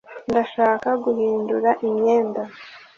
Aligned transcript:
ndashaka 0.29 0.89
guhindura 1.03 1.69
imyenda 1.87 2.41